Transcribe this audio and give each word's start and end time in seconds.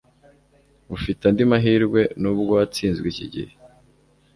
Ufite 0.95 1.21
andi 1.29 1.43
mahirwe 1.51 2.01
nubwo 2.21 2.51
watsinzwe 2.59 3.05
iki 3.13 3.25
gihe 3.33 3.53